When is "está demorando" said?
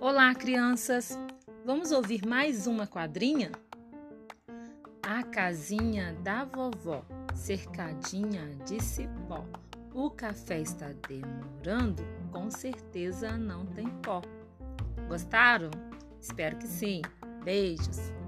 10.58-12.02